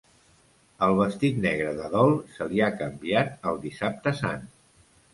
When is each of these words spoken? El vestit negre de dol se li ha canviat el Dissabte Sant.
El 0.85 0.97
vestit 0.99 1.37
negre 1.43 1.75
de 1.81 1.91
dol 1.97 2.15
se 2.39 2.49
li 2.55 2.65
ha 2.65 2.73
canviat 2.83 3.49
el 3.53 3.65
Dissabte 3.71 4.19
Sant. 4.25 4.53